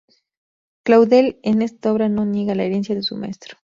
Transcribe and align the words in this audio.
Claudel 0.81 1.37
en 1.43 1.61
esta 1.61 1.93
obra 1.93 2.09
no 2.09 2.25
niega 2.25 2.55
la 2.55 2.63
herencia 2.63 2.95
de 2.95 3.03
su 3.03 3.15
maestro. 3.17 3.59